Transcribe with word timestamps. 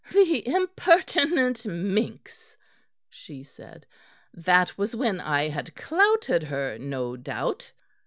"The 0.11 0.47
impertinent 0.47 1.63
minx!" 1.63 2.57
she 3.07 3.43
said, 3.43 3.85
"that 4.33 4.75
was 4.75 4.95
when 4.95 5.19
I 5.19 5.49
had 5.49 5.75
clouted 5.75 6.41
her, 6.41 6.79
no 6.79 7.15
doubt." 7.15 7.71